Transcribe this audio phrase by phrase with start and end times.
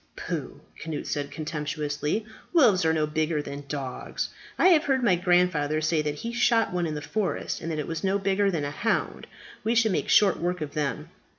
[0.15, 2.25] "Pooh!" Cnut said contemptuously.
[2.53, 4.29] "Wolves are no bigger than dogs.
[4.57, 7.77] I have heard my grandfather say that he shot one in the forest, and that
[7.77, 9.27] it was no bigger than a hound.
[9.63, 11.09] We should make short work of them."